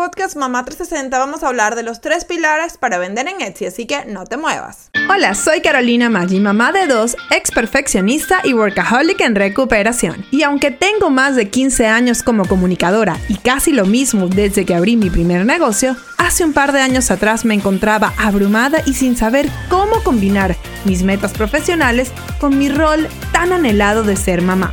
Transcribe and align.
podcast 0.00 0.34
Mamá 0.34 0.64
360 0.64 1.18
vamos 1.18 1.42
a 1.42 1.48
hablar 1.48 1.76
de 1.76 1.82
los 1.82 2.00
tres 2.00 2.24
pilares 2.24 2.78
para 2.78 2.96
vender 2.96 3.28
en 3.28 3.42
Etsy, 3.42 3.66
así 3.66 3.84
que 3.84 4.06
no 4.06 4.24
te 4.24 4.38
muevas. 4.38 4.90
Hola, 5.10 5.34
soy 5.34 5.60
Carolina 5.60 6.08
Maggi, 6.08 6.40
mamá 6.40 6.72
de 6.72 6.86
dos, 6.86 7.18
ex 7.30 7.50
perfeccionista 7.50 8.40
y 8.42 8.54
workaholic 8.54 9.20
en 9.20 9.34
recuperación. 9.34 10.24
Y 10.30 10.42
aunque 10.42 10.70
tengo 10.70 11.10
más 11.10 11.36
de 11.36 11.50
15 11.50 11.86
años 11.86 12.22
como 12.22 12.46
comunicadora 12.46 13.18
y 13.28 13.36
casi 13.36 13.72
lo 13.72 13.84
mismo 13.84 14.28
desde 14.28 14.64
que 14.64 14.74
abrí 14.74 14.96
mi 14.96 15.10
primer 15.10 15.44
negocio, 15.44 15.94
hace 16.16 16.46
un 16.46 16.54
par 16.54 16.72
de 16.72 16.80
años 16.80 17.10
atrás 17.10 17.44
me 17.44 17.52
encontraba 17.52 18.14
abrumada 18.16 18.78
y 18.86 18.94
sin 18.94 19.18
saber 19.18 19.50
cómo 19.68 20.02
combinar 20.02 20.56
mis 20.86 21.02
metas 21.02 21.32
profesionales 21.32 22.10
con 22.38 22.58
mi 22.58 22.70
rol 22.70 23.06
tan 23.32 23.52
anhelado 23.52 24.02
de 24.02 24.16
ser 24.16 24.40
mamá. 24.40 24.72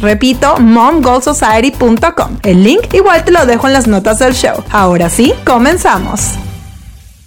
Repito, 0.00 0.56
momgoalsociety.com. 0.58 2.38
El 2.44 2.62
link 2.62 2.94
igual 2.94 3.24
te 3.24 3.32
lo 3.32 3.44
dejo 3.44 3.66
en 3.66 3.72
las 3.72 3.88
notas 3.88 4.20
del 4.20 4.32
show. 4.32 4.62
Ahora 4.70 5.10
sí, 5.10 5.34
comenzamos. 5.44 6.34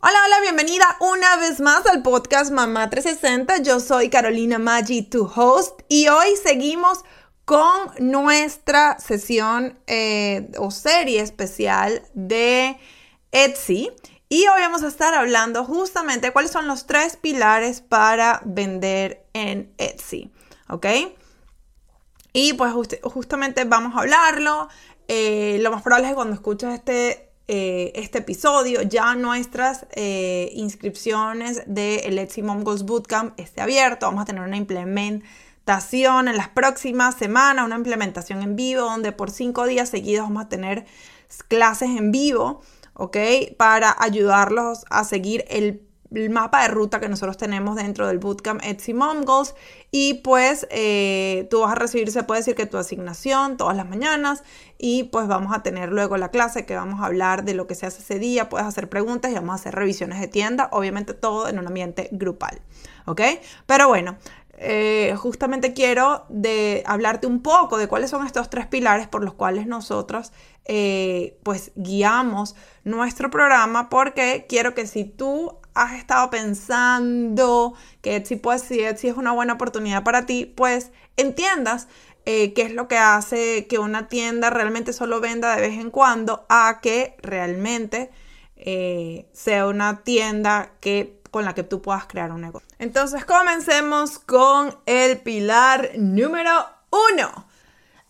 Hola, 0.01 0.17
hola, 0.25 0.39
bienvenida 0.41 0.85
una 1.01 1.35
vez 1.35 1.59
más 1.59 1.85
al 1.87 2.01
podcast 2.01 2.51
Mamá 2.51 2.89
360. 2.89 3.57
Yo 3.63 3.81
soy 3.81 4.09
Carolina 4.09 4.59
Maggi, 4.59 5.01
tu 5.01 5.25
host, 5.25 5.81
y 5.89 6.07
hoy 6.07 6.27
seguimos 6.41 6.99
con 7.43 7.91
nuestra 7.99 8.97
sesión 8.99 9.77
eh, 9.87 10.49
o 10.57 10.71
serie 10.71 11.19
especial 11.19 12.01
de 12.13 12.77
Etsy. 13.33 13.91
Y 14.29 14.47
hoy 14.47 14.61
vamos 14.61 14.83
a 14.83 14.87
estar 14.87 15.13
hablando 15.13 15.65
justamente 15.65 16.27
de 16.27 16.33
cuáles 16.33 16.51
son 16.51 16.65
los 16.65 16.87
tres 16.87 17.17
pilares 17.17 17.81
para 17.81 18.41
vender 18.45 19.25
en 19.33 19.73
Etsy. 19.77 20.31
¿Ok? 20.69 20.85
Y 22.33 22.53
pues 22.53 22.73
justamente 23.03 23.63
vamos 23.65 23.95
a 23.95 23.99
hablarlo. 23.99 24.69
Eh, 25.07 25.57
lo 25.61 25.71
más 25.71 25.81
probable 25.81 26.07
es 26.07 26.11
que 26.11 26.15
cuando 26.15 26.33
escuches 26.33 26.73
este, 26.73 27.29
eh, 27.47 27.91
este 27.95 28.19
episodio 28.19 28.81
ya 28.81 29.13
nuestras 29.15 29.85
eh, 29.91 30.49
inscripciones 30.53 31.63
del 31.65 32.17
Etsy 32.17 32.41
Mom 32.41 32.63
Goals 32.63 32.83
Bootcamp 32.83 33.37
esté 33.37 33.61
abierto. 33.61 34.05
Vamos 34.05 34.21
a 34.21 34.25
tener 34.25 34.43
una 34.43 34.55
implementación 34.55 36.29
en 36.29 36.37
las 36.37 36.47
próximas 36.49 37.15
semanas, 37.15 37.65
una 37.65 37.75
implementación 37.75 38.41
en 38.41 38.55
vivo 38.55 38.83
donde 38.83 39.11
por 39.11 39.31
cinco 39.31 39.65
días 39.65 39.89
seguidos 39.89 40.23
vamos 40.23 40.45
a 40.45 40.49
tener 40.49 40.85
clases 41.49 41.89
en 41.89 42.11
vivo, 42.11 42.61
¿ok? 42.93 43.17
Para 43.57 43.95
ayudarlos 43.99 44.85
a 44.89 45.03
seguir 45.03 45.43
el 45.49 45.90
mapa 46.29 46.61
de 46.61 46.67
ruta 46.67 46.99
que 46.99 47.09
nosotros 47.09 47.37
tenemos 47.37 47.75
dentro 47.75 48.07
del 48.07 48.19
bootcamp 48.19 48.61
Etsy 48.63 48.93
Mom 48.93 49.23
Goals. 49.23 49.55
Y 49.91 50.15
pues 50.15 50.67
eh, 50.69 51.47
tú 51.49 51.61
vas 51.61 51.71
a 51.71 51.75
recibir, 51.75 52.11
se 52.11 52.23
puede 52.23 52.41
decir 52.41 52.55
que 52.55 52.65
tu 52.65 52.77
asignación 52.77 53.57
todas 53.57 53.75
las 53.75 53.87
mañanas. 53.87 54.43
Y 54.77 55.03
pues 55.05 55.27
vamos 55.27 55.55
a 55.55 55.63
tener 55.63 55.89
luego 55.89 56.17
la 56.17 56.29
clase 56.29 56.65
que 56.65 56.75
vamos 56.75 57.01
a 57.01 57.05
hablar 57.05 57.43
de 57.43 57.53
lo 57.53 57.67
que 57.67 57.75
se 57.75 57.85
hace 57.85 58.01
ese 58.01 58.19
día, 58.19 58.49
puedes 58.49 58.67
hacer 58.67 58.89
preguntas 58.89 59.31
y 59.31 59.35
vamos 59.35 59.51
a 59.51 59.55
hacer 59.55 59.75
revisiones 59.75 60.19
de 60.19 60.27
tienda, 60.27 60.69
obviamente 60.71 61.13
todo 61.13 61.47
en 61.47 61.59
un 61.59 61.67
ambiente 61.67 62.09
grupal, 62.11 62.61
¿ok? 63.05 63.21
Pero 63.67 63.87
bueno, 63.87 64.17
eh, 64.63 65.15
justamente 65.17 65.73
quiero 65.73 66.25
de 66.29 66.83
hablarte 66.85 67.25
un 67.25 67.41
poco 67.41 67.79
de 67.79 67.87
cuáles 67.87 68.11
son 68.11 68.27
estos 68.27 68.47
tres 68.51 68.67
pilares 68.67 69.07
por 69.07 69.23
los 69.23 69.33
cuales 69.33 69.65
nosotros 69.65 70.31
eh, 70.65 71.39
pues 71.41 71.71
guiamos 71.75 72.55
nuestro 72.83 73.31
programa. 73.31 73.89
Porque 73.89 74.45
quiero 74.47 74.75
que 74.75 74.85
si 74.85 75.03
tú 75.03 75.57
has 75.73 75.93
estado 75.93 76.29
pensando 76.29 77.73
que 78.01 78.15
Etsy, 78.15 78.35
pues, 78.35 78.61
si 78.61 78.79
Etsy 78.79 79.07
es 79.07 79.17
una 79.17 79.31
buena 79.31 79.53
oportunidad 79.53 80.03
para 80.03 80.25
ti, 80.25 80.45
pues 80.45 80.91
entiendas 81.17 81.87
eh, 82.25 82.53
qué 82.53 82.63
es 82.63 82.73
lo 82.73 82.87
que 82.87 82.97
hace 82.97 83.65
que 83.67 83.79
una 83.79 84.07
tienda 84.07 84.49
realmente 84.49 84.93
solo 84.93 85.19
venda 85.19 85.55
de 85.55 85.61
vez 85.61 85.79
en 85.79 85.89
cuando 85.89 86.45
a 86.49 86.79
que 86.81 87.15
realmente 87.21 88.11
eh, 88.57 89.27
sea 89.33 89.65
una 89.67 90.03
tienda 90.03 90.73
que, 90.79 91.19
con 91.31 91.45
la 91.45 91.55
que 91.55 91.63
tú 91.63 91.81
puedas 91.81 92.05
crear 92.05 92.31
un 92.31 92.41
negocio. 92.41 92.67
Entonces 92.77 93.25
comencemos 93.25 94.19
con 94.19 94.77
el 94.85 95.19
pilar 95.19 95.91
número 95.97 96.51
uno. 96.91 97.47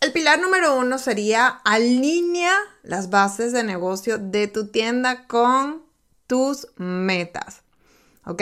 El 0.01 0.11
pilar 0.11 0.41
número 0.41 0.75
uno 0.75 0.97
sería 0.97 1.61
alinea 1.63 2.55
las 2.83 3.09
bases 3.09 3.53
de 3.53 3.63
negocio 3.63 4.17
de 4.17 4.47
tu 4.47 4.67
tienda 4.67 5.27
con 5.27 5.83
tus 6.31 6.69
metas. 6.77 7.61
¿Ok? 8.25 8.41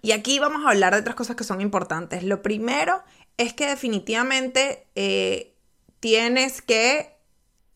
Y 0.00 0.12
aquí 0.12 0.38
vamos 0.38 0.64
a 0.64 0.70
hablar 0.70 0.94
de 0.94 1.00
otras 1.00 1.14
cosas 1.14 1.36
que 1.36 1.44
son 1.44 1.60
importantes. 1.60 2.22
Lo 2.22 2.40
primero 2.40 3.02
es 3.36 3.52
que 3.52 3.66
definitivamente 3.66 4.86
eh, 4.94 5.54
tienes 6.00 6.62
que 6.62 7.14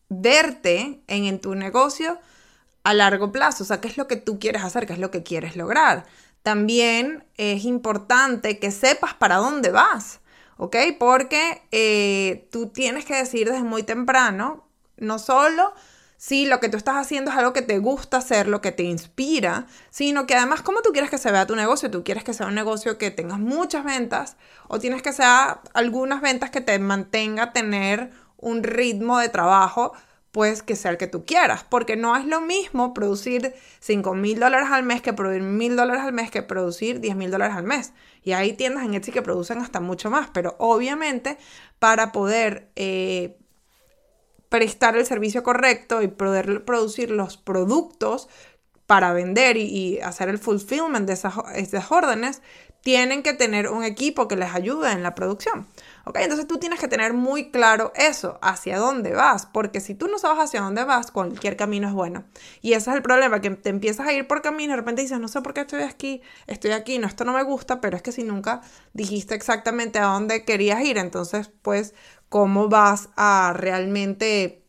verte 0.09 1.03
en, 1.05 1.39
tu 1.39 1.53
negocio 1.53 2.17
a 2.83 2.95
largo 2.95 3.31
plazo. 3.31 3.65
O 3.65 3.67
sea, 3.67 3.79
¿qué 3.81 3.87
es 3.87 3.97
lo 3.97 4.07
que 4.07 4.15
tú 4.15 4.39
quieres 4.39 4.63
hacer? 4.63 4.87
¿Qué 4.87 4.93
es 4.93 4.99
lo 4.99 5.11
que 5.11 5.21
quieres 5.21 5.55
lograr? 5.55 6.07
También 6.41 7.23
es 7.37 7.65
importante 7.65 8.57
que 8.57 8.71
sepas 8.71 9.13
para 9.13 9.35
dónde 9.35 9.69
vas, 9.69 10.21
¿ok? 10.57 10.75
Porque 10.99 11.61
eh, 11.71 12.47
tú 12.51 12.69
tienes 12.69 13.05
que 13.05 13.13
decir 13.13 13.47
desde 13.47 13.61
muy 13.61 13.83
temprano, 13.83 14.65
no 14.97 15.19
solo 15.19 15.71
si 16.21 16.45
lo 16.45 16.59
que 16.59 16.69
tú 16.69 16.77
estás 16.77 16.97
haciendo 16.97 17.31
es 17.31 17.37
algo 17.37 17.51
que 17.51 17.63
te 17.63 17.79
gusta 17.79 18.17
hacer, 18.17 18.47
lo 18.47 18.61
que 18.61 18.71
te 18.71 18.83
inspira, 18.83 19.65
sino 19.89 20.27
que 20.27 20.35
además, 20.35 20.61
¿cómo 20.61 20.83
tú 20.83 20.91
quieres 20.91 21.09
que 21.09 21.17
se 21.17 21.31
vea 21.31 21.47
tu 21.47 21.55
negocio? 21.55 21.89
¿Tú 21.89 22.03
quieres 22.03 22.23
que 22.23 22.35
sea 22.35 22.45
un 22.45 22.53
negocio 22.53 22.99
que 22.99 23.09
tengas 23.09 23.39
muchas 23.39 23.83
ventas 23.83 24.37
o 24.67 24.77
tienes 24.77 25.01
que 25.01 25.13
sea 25.13 25.61
algunas 25.73 26.21
ventas 26.21 26.51
que 26.51 26.61
te 26.61 26.77
mantenga 26.77 27.53
tener 27.53 28.11
un 28.37 28.61
ritmo 28.61 29.17
de 29.17 29.29
trabajo? 29.29 29.93
pues 30.31 30.63
que 30.63 30.77
sea 30.77 30.91
el 30.91 30.97
que 30.97 31.07
tú 31.07 31.25
quieras, 31.25 31.65
porque 31.67 31.97
no 31.97 32.15
es 32.15 32.25
lo 32.25 32.39
mismo 32.39 32.93
producir 32.93 33.53
5 33.81 34.15
mil 34.15 34.39
dólares 34.39 34.69
al 34.71 34.83
mes 34.83 35.01
que 35.01 35.11
producir 35.11 35.41
mil 35.41 35.75
dólares 35.75 36.03
al 36.03 36.13
mes 36.13 36.31
que 36.31 36.41
producir 36.41 37.01
10 37.01 37.17
mil 37.17 37.31
dólares 37.31 37.57
al 37.57 37.65
mes. 37.65 37.91
Y 38.23 38.31
hay 38.31 38.53
tiendas 38.53 38.85
en 38.85 38.93
Etsy 38.93 39.11
que 39.11 39.21
producen 39.21 39.57
hasta 39.57 39.81
mucho 39.81 40.09
más, 40.09 40.29
pero 40.31 40.55
obviamente 40.57 41.37
para 41.79 42.13
poder 42.13 42.71
eh, 42.77 43.40
prestar 44.51 44.97
el 44.97 45.05
servicio 45.05 45.43
correcto 45.43 46.01
y 46.01 46.09
poder 46.09 46.65
producir 46.65 47.09
los 47.09 47.37
productos 47.37 48.27
para 48.85 49.13
vender 49.13 49.55
y, 49.55 50.01
hacer 50.01 50.27
el 50.27 50.39
fulfillment 50.39 51.07
de 51.07 51.13
esas, 51.13 51.89
órdenes, 51.89 52.41
tienen 52.81 53.21
que 53.21 53.33
tener 53.33 53.69
un 53.69 53.83
equipo 53.83 54.27
que 54.27 54.35
les 54.35 54.53
ayude 54.53 54.91
en 54.91 55.03
la 55.03 55.15
producción. 55.15 55.67
¿Ok? 56.05 56.17
Entonces 56.19 56.47
tú 56.47 56.57
tienes 56.57 56.79
que 56.79 56.87
tener 56.87 57.13
muy 57.13 57.51
claro 57.51 57.93
eso, 57.95 58.39
hacia 58.41 58.79
dónde 58.79 59.13
vas, 59.13 59.45
porque 59.45 59.79
si 59.79 59.93
tú 59.93 60.07
no 60.07 60.17
sabes 60.17 60.43
hacia 60.43 60.61
dónde 60.61 60.83
vas, 60.83 61.11
cualquier 61.11 61.55
camino 61.55 61.87
es 61.87 61.93
bueno. 61.93 62.23
Y 62.61 62.73
ese 62.73 62.89
es 62.89 62.95
el 62.95 63.03
problema, 63.03 63.39
que 63.39 63.51
te 63.51 63.69
empiezas 63.69 64.07
a 64.07 64.13
ir 64.13 64.27
por 64.27 64.41
camino 64.41 64.71
de 64.71 64.77
repente 64.77 65.03
dices, 65.03 65.19
no 65.19 65.27
sé 65.27 65.41
por 65.41 65.53
qué 65.53 65.61
estoy 65.61 65.83
aquí, 65.83 66.21
estoy 66.47 66.71
aquí, 66.71 66.97
no, 66.97 67.07
esto 67.07 67.23
no 67.23 67.33
me 67.33 67.43
gusta, 67.43 67.81
pero 67.81 67.95
es 67.95 68.01
que 68.01 68.11
si 68.11 68.23
nunca 68.23 68.61
dijiste 68.93 69.35
exactamente 69.35 69.99
a 69.99 70.05
dónde 70.05 70.43
querías 70.43 70.81
ir, 70.81 70.97
entonces 70.97 71.51
pues, 71.61 71.93
¿cómo 72.29 72.67
vas 72.67 73.09
a 73.15 73.53
realmente 73.55 74.60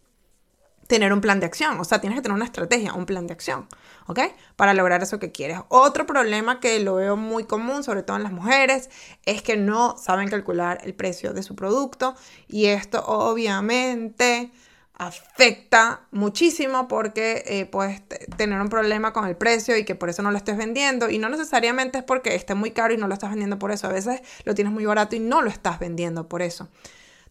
tener 0.93 1.12
un 1.12 1.23
plan 1.23 1.41
de 1.41 1.47
acción? 1.47 1.81
O 1.81 1.85
sea, 1.85 2.00
tienes 2.03 2.19
que 2.19 2.23
tener 2.23 2.37
una 2.37 2.44
estrategia, 2.44 2.93
un 2.93 3.06
plan 3.06 3.27
de 3.27 3.33
acción. 3.33 3.67
¿ok? 4.06 4.21
Para 4.56 4.75
lograr 4.75 5.03
eso 5.03 5.19
que 5.19 5.33
quieres. 5.33 5.59
Otro 5.69 6.06
problema 6.06 6.61
que 6.61 6.81
lo 6.81 6.97
veo 6.97 7.17
muy 7.17 7.44
común, 7.44 7.83
sobre 7.83 8.03
todo 8.03 8.17
en 8.17 8.23
las 8.23 8.33
mujeres, 8.33 8.91
es 9.25 9.43
que 9.43 9.56
no 9.56 9.97
saben 9.97 10.29
calcular 10.29 10.81
el 10.85 10.94
precio 10.94 11.33
de 11.33 11.43
su 11.43 11.55
producto 11.56 12.15
y 12.47 12.67
esto 12.67 13.03
obviamente 13.06 14.50
afecta 14.94 16.03
muchísimo 16.11 16.87
porque 16.87 17.43
eh, 17.47 17.65
puedes 17.65 18.03
tener 18.37 18.61
un 18.61 18.69
problema 18.69 19.12
con 19.12 19.27
el 19.27 19.37
precio 19.37 19.77
y 19.77 19.85
que 19.85 19.95
por 19.95 20.11
eso 20.11 20.23
no 20.23 20.31
lo 20.31 20.37
estés 20.37 20.56
vendiendo 20.56 21.09
y 21.09 21.19
no 21.19 21.31
necesariamente 21.31 21.99
es 21.99 22.05
porque 22.05 22.35
esté 22.35 22.55
muy 22.55 22.71
caro 22.73 22.93
y 22.93 22.99
no 22.99 23.09
lo 23.09 23.15
estás 23.15 23.31
vendiendo 23.31 23.59
por 23.59 23.73
eso, 23.73 23.87
a 23.87 23.93
veces 23.93 24.21
lo 24.45 24.55
tienes 24.55 24.73
muy 24.73 24.85
barato 24.85 25.17
y 25.17 25.21
no 25.21 25.41
lo 25.41 25.49
estás 25.49 25.79
vendiendo 25.79 26.29
por 26.29 26.43
eso. 26.43 26.69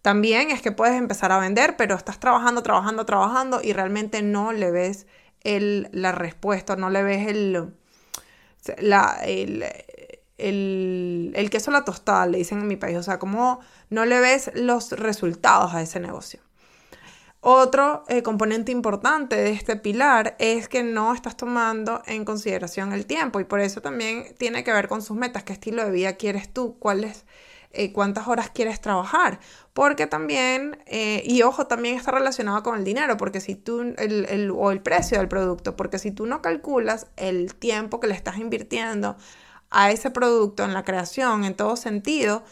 También 0.02 0.50
es 0.50 0.62
que 0.62 0.72
puedes 0.72 0.96
empezar 0.96 1.32
a 1.32 1.40
vender, 1.40 1.78
pero 1.78 1.96
estás 1.96 2.20
trabajando, 2.20 2.64
trabajando, 2.64 3.06
trabajando 3.06 3.62
y 3.64 3.74
realmente 3.74 4.22
no 4.22 4.52
le 4.52 4.72
ves 4.72 5.06
el, 5.42 5.90
la 5.92 6.12
respuesta, 6.12 6.76
no 6.76 6.90
le 6.90 7.04
ves 7.04 7.28
el, 7.28 7.74
el, 8.78 9.66
el, 10.38 11.32
el, 11.36 11.50
queso 11.50 11.72
a 11.72 11.74
la 11.74 11.86
tostada, 11.86 12.26
le 12.26 12.40
dicen 12.40 12.60
en 12.60 12.68
mi 12.68 12.78
país, 12.78 12.98
o 12.98 13.04
sea, 13.04 13.20
como 13.20 13.60
no 13.90 14.06
le 14.06 14.20
ves 14.20 14.52
los 14.56 14.92
resultados 14.92 15.74
a 15.74 15.82
ese 15.82 16.00
negocio. 16.00 16.42
Otro 17.44 18.04
eh, 18.08 18.22
componente 18.22 18.72
importante 18.72 19.36
de 19.36 19.50
este 19.50 19.76
pilar 19.76 20.36
es 20.38 20.68
que 20.68 20.84
no 20.84 21.12
estás 21.12 21.36
tomando 21.36 22.04
en 22.06 22.24
consideración 22.24 22.94
el 22.94 23.08
tiempo 23.08 23.40
y 23.40 23.46
por 23.46 23.60
eso 23.60 23.82
también 23.82 24.36
tiene 24.38 24.64
que 24.64 24.72
ver 24.72 24.88
con 24.88 25.02
sus 25.02 25.18
metas, 25.18 25.44
qué 25.44 25.54
estilo 25.54 25.84
de 25.84 25.90
vida 25.90 26.14
quieres 26.14 26.54
tú, 26.54 26.78
cuál 26.78 27.04
es 27.04 27.26
eh, 27.74 27.94
cuántas 27.94 28.28
horas 28.28 28.50
quieres 28.50 28.82
trabajar, 28.82 29.40
porque 29.74 30.08
también, 30.08 30.78
eh, 30.86 31.24
y 31.26 31.42
ojo, 31.44 31.68
también 31.68 31.96
está 31.96 32.12
relacionado 32.12 32.64
con 32.64 32.78
el 32.78 32.84
dinero, 32.84 33.18
porque 33.18 33.40
si 33.40 33.56
tú, 33.56 33.82
el, 33.98 34.52
o 34.54 34.72
el 34.72 34.82
precio 34.82 35.18
del 35.18 35.28
producto, 35.28 35.76
porque 35.76 35.98
si 36.00 36.12
tú 36.12 36.26
no 36.26 36.42
calculas 36.42 37.08
el 37.16 37.56
tiempo 37.56 38.00
que 38.00 38.08
le 38.08 38.14
estás 38.14 38.38
invirtiendo 38.38 39.16
a 39.70 39.92
ese 39.92 40.12
producto 40.12 40.64
en 40.64 40.74
la 40.74 40.84
creación, 40.84 41.46
en 41.46 41.56
todo 41.56 41.78
sentido, 41.78 42.44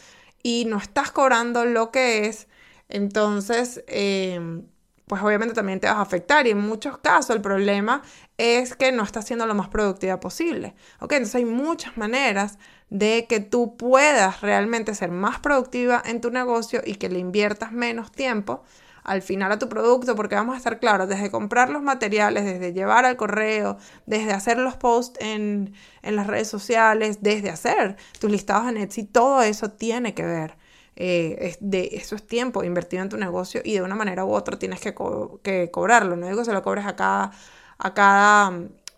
y 0.42 0.64
no 0.64 0.78
estás 0.78 1.12
cobrando 1.12 1.64
lo 1.66 1.90
que 1.90 2.26
es, 2.26 2.48
entonces, 2.88 3.84
em, 3.86 4.66
pues 5.06 5.22
obviamente 5.22 5.54
también 5.54 5.80
te 5.80 5.86
vas 5.86 5.96
a 5.96 6.02
afectar 6.02 6.46
y 6.46 6.50
en 6.50 6.58
muchos 6.58 6.98
casos 6.98 7.34
el 7.34 7.42
problema 7.42 8.02
es 8.38 8.76
que 8.76 8.92
no 8.92 9.02
estás 9.02 9.26
siendo 9.26 9.46
lo 9.46 9.54
más 9.54 9.68
productiva 9.68 10.20
posible. 10.20 10.74
¿Ok? 11.00 11.12
Entonces 11.12 11.34
hay 11.34 11.44
muchas 11.44 11.96
maneras 11.96 12.58
de 12.90 13.26
que 13.28 13.40
tú 13.40 13.76
puedas 13.76 14.40
realmente 14.40 14.94
ser 14.94 15.10
más 15.10 15.38
productiva 15.38 16.02
en 16.04 16.20
tu 16.20 16.30
negocio 16.30 16.82
y 16.84 16.96
que 16.96 17.08
le 17.08 17.20
inviertas 17.20 17.72
menos 17.72 18.12
tiempo 18.12 18.62
al 19.04 19.22
final 19.22 19.50
a 19.52 19.58
tu 19.58 19.68
producto, 19.68 20.14
porque 20.14 20.34
vamos 20.34 20.54
a 20.54 20.58
estar 20.58 20.78
claros, 20.78 21.08
desde 21.08 21.30
comprar 21.30 21.70
los 21.70 21.82
materiales, 21.82 22.44
desde 22.44 22.72
llevar 22.72 23.04
al 23.06 23.16
correo, 23.16 23.78
desde 24.06 24.32
hacer 24.32 24.58
los 24.58 24.76
posts 24.76 25.18
en, 25.20 25.72
las 26.02 26.26
redes 26.26 26.48
sociales, 26.48 27.18
desde 27.22 27.50
hacer 27.50 27.96
tus 28.18 28.30
listados 28.30 28.68
en 28.68 28.76
Etsy, 28.76 29.04
todo 29.04 29.42
eso 29.42 29.70
tiene 29.70 30.14
que 30.14 30.24
ver. 30.24 30.56
Eh, 30.96 31.56
de, 31.60 31.90
eso 31.92 32.14
es 32.14 32.26
tiempo 32.26 32.62
invertido 32.62 33.02
en 33.02 33.08
tu 33.08 33.16
negocio 33.16 33.62
y 33.64 33.72
de 33.72 33.82
una 33.82 33.94
manera 33.94 34.24
u 34.26 34.34
otra 34.34 34.58
tienes 34.58 34.80
que, 34.80 34.94
que 35.42 35.70
cobrarlo. 35.70 36.16
No 36.16 36.26
digo 36.26 36.40
que 36.40 36.44
se 36.44 36.52
lo 36.52 36.62
cobres 36.62 36.84
a 36.84 36.94
cada, 36.94 37.30
a 37.78 37.94
cada 37.94 38.52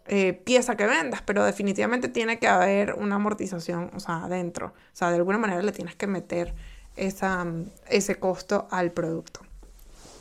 eh, 0.07 0.33
pieza 0.33 0.77
que 0.77 0.87
vendas, 0.87 1.23
pero 1.23 1.45
definitivamente 1.45 2.09
tiene 2.09 2.39
que 2.39 2.49
haber 2.49 2.95
una 2.95 3.17
amortización, 3.17 3.91
o 3.95 4.01
sea, 4.01 4.25
adentro. 4.25 4.69
O 4.69 4.97
sea, 4.97 5.11
de 5.11 5.17
alguna 5.17 5.39
manera 5.39 5.63
le 5.63 5.73
tienes 5.73 5.95
que 5.95 6.07
meter 6.07 6.55
esa, 6.97 7.47
ese 7.89 8.17
costo 8.17 8.67
al 8.71 8.91
producto. 8.93 9.41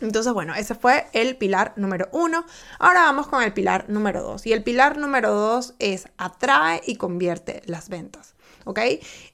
Entonces, 0.01 0.33
bueno, 0.33 0.55
ese 0.55 0.75
fue 0.75 1.05
el 1.13 1.37
pilar 1.37 1.73
número 1.75 2.09
uno. 2.11 2.45
Ahora 2.79 3.01
vamos 3.01 3.27
con 3.27 3.43
el 3.43 3.53
pilar 3.53 3.85
número 3.87 4.21
dos. 4.23 4.45
Y 4.47 4.53
el 4.53 4.63
pilar 4.63 4.97
número 4.97 5.31
dos 5.31 5.75
es 5.79 6.07
atrae 6.17 6.81
y 6.85 6.95
convierte 6.95 7.61
las 7.65 7.89
ventas. 7.89 8.33
¿Ok? 8.65 8.79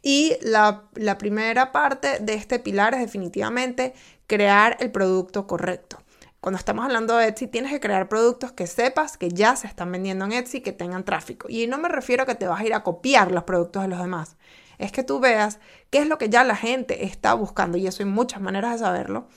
Y 0.02 0.38
la, 0.42 0.84
la 0.96 1.18
primera 1.18 1.72
parte 1.72 2.20
de 2.20 2.34
este 2.34 2.60
pilar 2.60 2.94
es 2.94 3.02
definitivamente 3.02 3.94
crear 4.28 4.78
el 4.80 4.92
producto 4.92 5.48
correcto. 5.48 6.00
Cuando 6.40 6.60
estamos 6.60 6.86
hablando 6.86 7.18
de 7.18 7.28
Etsy, 7.28 7.48
tienes 7.48 7.72
que 7.72 7.80
crear 7.80 8.08
productos 8.08 8.52
que 8.52 8.68
sepas 8.68 9.18
que 9.18 9.30
ya 9.30 9.56
se 9.56 9.68
están 9.68 9.92
vendiendo 9.92 10.26
en 10.26 10.34
Etsy, 10.34 10.62
que 10.62 10.72
tengan 10.72 11.04
tráfico. 11.04 11.48
Y 11.50 11.66
no 11.68 11.78
me 11.78 11.90
refiero 11.90 12.24
a 12.24 12.26
que 12.26 12.36
te 12.36 12.48
vas 12.48 12.62
a 12.62 12.66
ir 12.66 12.74
a 12.74 12.84
copiar 12.84 13.32
los 13.32 13.44
productos 13.44 13.82
de 13.82 13.88
los 13.88 14.00
demás. 14.00 14.38
Es 14.78 14.92
que 14.92 15.04
tú 15.04 15.20
veas 15.20 15.60
qué 15.90 16.00
es 16.00 16.08
lo 16.08 16.20
que 16.20 16.30
ya 16.30 16.44
la 16.44 16.56
gente 16.56 17.06
está 17.06 17.34
buscando. 17.34 17.78
Y 17.78 17.88
eso 17.88 18.04
hay 18.04 18.10
muchas 18.10 18.40
maneras 18.40 18.74
de 18.74 18.80
saberlo. 18.80 19.28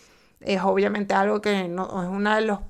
Es 0.40 0.60
obviamente 0.62 1.14
algo 1.14 1.40
que 1.40 1.68
no, 1.68 2.02
es 2.02 2.08
una 2.08 2.36
de 2.36 2.42
los, 2.42 2.60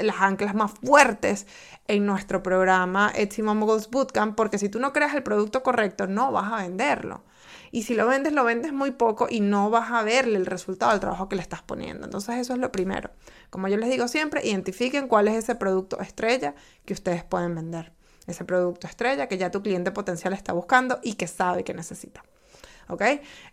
las 0.00 0.16
anclas 0.20 0.54
más 0.54 0.72
fuertes 0.72 1.46
en 1.88 2.04
nuestro 2.04 2.42
programa 2.42 3.12
Etsy 3.14 3.42
Momogoals 3.42 3.90
Bootcamp, 3.90 4.36
porque 4.36 4.58
si 4.58 4.68
tú 4.68 4.78
no 4.78 4.92
creas 4.92 5.14
el 5.14 5.22
producto 5.22 5.62
correcto, 5.62 6.06
no 6.06 6.32
vas 6.32 6.52
a 6.52 6.56
venderlo. 6.56 7.22
Y 7.70 7.82
si 7.82 7.94
lo 7.94 8.06
vendes, 8.06 8.32
lo 8.32 8.44
vendes 8.44 8.72
muy 8.72 8.92
poco 8.92 9.26
y 9.28 9.40
no 9.40 9.70
vas 9.70 9.90
a 9.90 10.02
verle 10.02 10.36
el 10.36 10.46
resultado 10.46 10.92
del 10.92 11.00
trabajo 11.00 11.28
que 11.28 11.36
le 11.36 11.42
estás 11.42 11.62
poniendo. 11.62 12.04
Entonces 12.04 12.36
eso 12.36 12.52
es 12.52 12.58
lo 12.58 12.70
primero. 12.72 13.10
Como 13.50 13.68
yo 13.68 13.76
les 13.76 13.90
digo 13.90 14.08
siempre, 14.08 14.46
identifiquen 14.46 15.08
cuál 15.08 15.28
es 15.28 15.34
ese 15.34 15.54
producto 15.54 16.00
estrella 16.00 16.54
que 16.84 16.94
ustedes 16.94 17.24
pueden 17.24 17.54
vender. 17.54 17.92
Ese 18.26 18.44
producto 18.44 18.86
estrella 18.86 19.28
que 19.28 19.38
ya 19.38 19.50
tu 19.50 19.62
cliente 19.62 19.90
potencial 19.90 20.32
está 20.32 20.52
buscando 20.52 20.98
y 21.02 21.14
que 21.14 21.26
sabe 21.26 21.64
que 21.64 21.74
necesita. 21.74 22.24
¿Ok? 22.88 23.02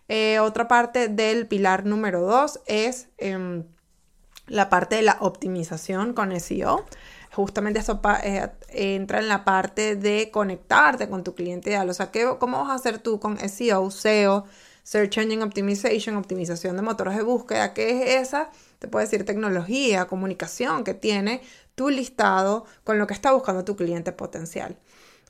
Eh, 0.08 0.38
otra 0.40 0.68
parte 0.68 1.08
del 1.08 1.46
pilar 1.46 1.84
número 1.84 2.22
dos 2.22 2.60
es 2.66 3.08
em, 3.18 3.64
la 4.46 4.68
parte 4.68 4.96
de 4.96 5.02
la 5.02 5.18
optimización 5.20 6.12
con 6.12 6.38
SEO 6.38 6.84
justamente 7.32 7.80
eso 7.80 8.00
eh, 8.22 8.48
entra 8.68 9.18
en 9.18 9.28
la 9.28 9.44
parte 9.44 9.96
de 9.96 10.30
conectarte 10.30 11.08
con 11.08 11.24
tu 11.24 11.34
cliente 11.34 11.70
ideal. 11.70 11.88
O 11.88 11.94
sea, 11.94 12.10
¿qué, 12.10 12.36
¿cómo 12.38 12.58
vas 12.58 12.70
a 12.70 12.74
hacer 12.74 12.98
tú 12.98 13.18
con 13.20 13.38
SEO, 13.38 13.90
SEO, 13.90 14.44
Search 14.82 15.18
Engine 15.18 15.42
Optimization, 15.42 16.16
optimización 16.16 16.76
de 16.76 16.82
motores 16.82 17.16
de 17.16 17.22
búsqueda? 17.22 17.72
¿Qué 17.72 18.16
es 18.18 18.28
esa? 18.28 18.50
Te 18.78 18.88
puedo 18.88 19.04
decir 19.04 19.24
tecnología, 19.24 20.06
comunicación 20.06 20.84
que 20.84 20.94
tiene 20.94 21.42
tu 21.74 21.88
listado 21.88 22.66
con 22.84 22.98
lo 22.98 23.06
que 23.06 23.14
está 23.14 23.32
buscando 23.32 23.64
tu 23.64 23.76
cliente 23.76 24.12
potencial. 24.12 24.78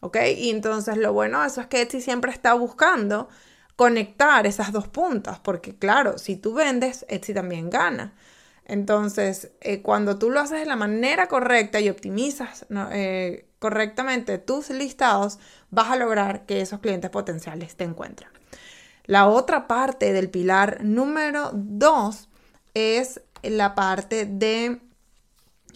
¿Ok? 0.00 0.16
Y 0.36 0.50
entonces 0.50 0.96
lo 0.96 1.12
bueno 1.12 1.40
de 1.42 1.46
eso 1.46 1.60
es 1.60 1.68
que 1.68 1.82
Etsy 1.82 2.00
siempre 2.00 2.32
está 2.32 2.54
buscando 2.54 3.28
conectar 3.76 4.46
esas 4.46 4.72
dos 4.72 4.88
puntas, 4.88 5.38
porque 5.38 5.76
claro, 5.76 6.18
si 6.18 6.36
tú 6.36 6.54
vendes, 6.54 7.06
Etsy 7.08 7.32
también 7.32 7.70
gana. 7.70 8.14
Entonces, 8.64 9.50
eh, 9.60 9.82
cuando 9.82 10.18
tú 10.18 10.30
lo 10.30 10.40
haces 10.40 10.60
de 10.60 10.66
la 10.66 10.76
manera 10.76 11.28
correcta 11.28 11.80
y 11.80 11.88
optimizas 11.88 12.66
eh, 12.92 13.46
correctamente 13.58 14.38
tus 14.38 14.70
listados, 14.70 15.38
vas 15.70 15.90
a 15.90 15.96
lograr 15.96 16.46
que 16.46 16.60
esos 16.60 16.80
clientes 16.80 17.10
potenciales 17.10 17.76
te 17.76 17.84
encuentren. 17.84 18.30
La 19.04 19.26
otra 19.26 19.66
parte 19.66 20.12
del 20.12 20.30
pilar 20.30 20.84
número 20.84 21.50
dos 21.52 22.28
es 22.74 23.20
la 23.42 23.74
parte 23.74 24.26
de 24.26 24.80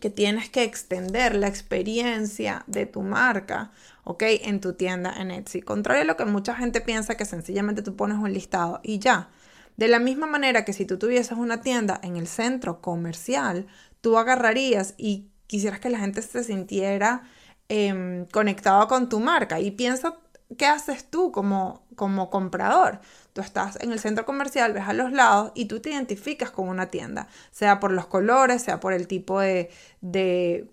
que 0.00 0.10
tienes 0.10 0.48
que 0.50 0.62
extender 0.62 1.34
la 1.34 1.48
experiencia 1.48 2.62
de 2.66 2.86
tu 2.86 3.02
marca, 3.02 3.72
¿ok? 4.04 4.22
En 4.42 4.60
tu 4.60 4.74
tienda 4.74 5.12
en 5.18 5.30
Etsy. 5.30 5.62
Contrario 5.62 6.02
a 6.02 6.06
lo 6.06 6.16
que 6.16 6.24
mucha 6.24 6.54
gente 6.54 6.80
piensa 6.80 7.16
que 7.16 7.24
sencillamente 7.24 7.82
tú 7.82 7.96
pones 7.96 8.18
un 8.18 8.32
listado 8.32 8.80
y 8.82 8.98
ya. 8.98 9.30
De 9.76 9.88
la 9.88 9.98
misma 9.98 10.26
manera 10.26 10.64
que 10.64 10.72
si 10.72 10.86
tú 10.86 10.98
tuvieses 10.98 11.36
una 11.36 11.60
tienda 11.60 12.00
en 12.02 12.16
el 12.16 12.26
centro 12.26 12.80
comercial, 12.80 13.66
tú 14.00 14.18
agarrarías 14.18 14.94
y 14.96 15.28
quisieras 15.46 15.80
que 15.80 15.90
la 15.90 15.98
gente 15.98 16.22
se 16.22 16.44
sintiera 16.44 17.22
eh, 17.68 18.26
conectada 18.32 18.86
con 18.86 19.08
tu 19.08 19.20
marca. 19.20 19.60
Y 19.60 19.72
piensa, 19.72 20.16
¿qué 20.56 20.66
haces 20.66 21.10
tú 21.10 21.32
como, 21.32 21.84
como 21.94 22.30
comprador? 22.30 23.00
Tú 23.32 23.40
estás 23.40 23.78
en 23.82 23.92
el 23.92 23.98
centro 23.98 24.24
comercial, 24.24 24.72
ves 24.72 24.84
a 24.86 24.92
los 24.92 25.12
lados 25.12 25.52
y 25.54 25.66
tú 25.66 25.80
te 25.80 25.90
identificas 25.90 26.50
con 26.50 26.68
una 26.68 26.86
tienda, 26.86 27.28
sea 27.50 27.80
por 27.80 27.90
los 27.90 28.06
colores, 28.06 28.62
sea 28.62 28.80
por 28.80 28.92
el 28.92 29.06
tipo 29.06 29.40
de, 29.40 29.70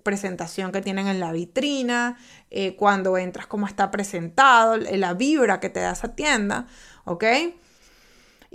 presentación 0.03 0.71
que 0.71 0.81
tienen 0.81 1.07
en 1.07 1.19
la 1.19 1.31
vitrina, 1.31 2.17
eh, 2.51 2.75
cuando 2.75 3.17
entras, 3.17 3.47
cómo 3.47 3.67
está 3.67 3.91
presentado, 3.91 4.77
la 4.77 5.13
vibra 5.13 5.59
que 5.59 5.69
te 5.69 5.81
da 5.81 5.91
esa 5.91 6.15
tienda, 6.15 6.67
¿ok? 7.03 7.25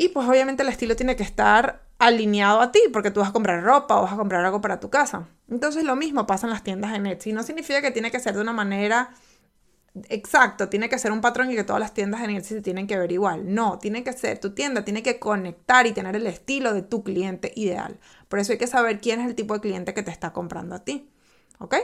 Y 0.00 0.10
pues 0.10 0.28
obviamente 0.28 0.62
el 0.62 0.68
estilo 0.68 0.94
tiene 0.94 1.16
que 1.16 1.24
estar 1.24 1.82
alineado 1.98 2.60
a 2.60 2.70
ti, 2.70 2.78
porque 2.92 3.10
tú 3.10 3.18
vas 3.18 3.30
a 3.30 3.32
comprar 3.32 3.64
ropa 3.64 3.98
o 3.98 4.02
vas 4.02 4.12
a 4.12 4.16
comprar 4.16 4.44
algo 4.44 4.60
para 4.60 4.78
tu 4.78 4.90
casa. 4.90 5.26
Entonces 5.50 5.82
lo 5.82 5.96
mismo 5.96 6.24
pasa 6.24 6.46
en 6.46 6.52
las 6.52 6.62
tiendas 6.62 6.94
en 6.94 7.04
Etsy. 7.06 7.32
No 7.32 7.42
significa 7.42 7.82
que 7.82 7.90
tiene 7.90 8.12
que 8.12 8.20
ser 8.20 8.36
de 8.36 8.40
una 8.40 8.52
manera 8.52 9.10
exacto, 10.08 10.68
tiene 10.68 10.88
que 10.88 11.00
ser 11.00 11.10
un 11.10 11.20
patrón 11.20 11.50
y 11.50 11.56
que 11.56 11.64
todas 11.64 11.80
las 11.80 11.94
tiendas 11.94 12.20
en 12.20 12.30
Etsy 12.30 12.54
se 12.54 12.62
tienen 12.62 12.86
que 12.86 12.96
ver 12.96 13.10
igual. 13.10 13.52
No, 13.52 13.80
tiene 13.80 14.04
que 14.04 14.12
ser, 14.12 14.38
tu 14.38 14.54
tienda 14.54 14.84
tiene 14.84 15.02
que 15.02 15.18
conectar 15.18 15.84
y 15.88 15.92
tener 15.92 16.14
el 16.14 16.28
estilo 16.28 16.74
de 16.74 16.82
tu 16.82 17.02
cliente 17.02 17.52
ideal. 17.56 17.98
Por 18.28 18.38
eso 18.38 18.52
hay 18.52 18.58
que 18.58 18.68
saber 18.68 19.00
quién 19.00 19.20
es 19.20 19.26
el 19.26 19.34
tipo 19.34 19.54
de 19.54 19.60
cliente 19.60 19.94
que 19.94 20.04
te 20.04 20.12
está 20.12 20.32
comprando 20.32 20.76
a 20.76 20.84
ti. 20.84 21.10
¿Ok? 21.58 21.74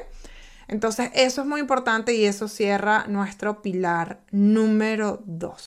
Entonces, 0.68 1.10
eso 1.14 1.40
es 1.40 1.48
muy 1.48 1.60
importante 1.60 2.14
y 2.14 2.26
eso 2.26 2.46
cierra 2.46 3.06
nuestro 3.08 3.60
pilar 3.60 4.20
número 4.30 5.20
2. 5.26 5.66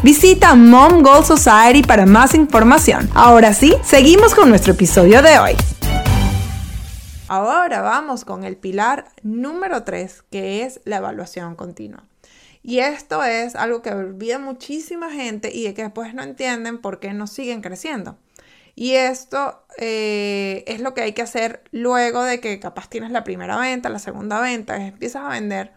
Visita 0.03 0.55
Mom 0.55 1.03
Goal 1.03 1.23
Society 1.23 1.83
para 1.83 2.07
más 2.07 2.33
información. 2.33 3.07
Ahora 3.13 3.53
sí, 3.53 3.75
seguimos 3.83 4.33
con 4.33 4.49
nuestro 4.49 4.73
episodio 4.73 5.21
de 5.21 5.37
hoy. 5.37 5.51
Ahora 7.27 7.81
vamos 7.81 8.25
con 8.25 8.43
el 8.43 8.57
pilar 8.57 9.11
número 9.21 9.83
3, 9.83 10.23
que 10.31 10.63
es 10.63 10.81
la 10.85 10.97
evaluación 10.97 11.55
continua. 11.55 12.03
Y 12.63 12.79
esto 12.79 13.23
es 13.23 13.55
algo 13.55 13.83
que 13.83 13.91
olvida 13.91 14.39
muchísima 14.39 15.11
gente 15.11 15.51
y 15.53 15.65
de 15.65 15.75
que 15.75 15.83
después 15.83 16.15
no 16.15 16.23
entienden 16.23 16.79
por 16.79 16.99
qué 16.99 17.13
no 17.13 17.27
siguen 17.27 17.61
creciendo. 17.61 18.17
Y 18.73 18.93
esto 18.93 19.63
eh, 19.77 20.63
es 20.65 20.81
lo 20.81 20.95
que 20.95 21.01
hay 21.01 21.13
que 21.13 21.21
hacer 21.21 21.63
luego 21.69 22.23
de 22.23 22.39
que 22.39 22.59
capaz 22.59 22.89
tienes 22.89 23.11
la 23.11 23.23
primera 23.23 23.55
venta, 23.55 23.87
la 23.89 23.99
segunda 23.99 24.41
venta, 24.41 24.77
empiezas 24.77 25.23
a 25.25 25.29
vender 25.29 25.73